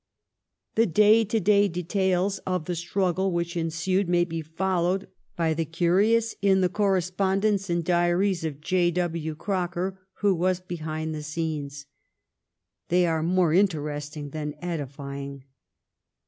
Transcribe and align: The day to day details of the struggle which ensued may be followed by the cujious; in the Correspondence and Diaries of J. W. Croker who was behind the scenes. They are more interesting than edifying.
The 0.73 0.87
day 0.87 1.23
to 1.25 1.39
day 1.39 1.67
details 1.67 2.39
of 2.39 2.65
the 2.65 2.73
struggle 2.73 3.31
which 3.31 3.55
ensued 3.55 4.09
may 4.09 4.25
be 4.25 4.41
followed 4.41 5.07
by 5.35 5.53
the 5.53 5.63
cujious; 5.63 6.33
in 6.41 6.61
the 6.61 6.69
Correspondence 6.69 7.69
and 7.69 7.85
Diaries 7.85 8.43
of 8.43 8.61
J. 8.61 8.89
W. 8.89 9.35
Croker 9.35 9.99
who 10.21 10.33
was 10.33 10.59
behind 10.59 11.13
the 11.13 11.21
scenes. 11.21 11.85
They 12.89 13.05
are 13.05 13.21
more 13.21 13.53
interesting 13.53 14.31
than 14.31 14.55
edifying. 14.59 15.43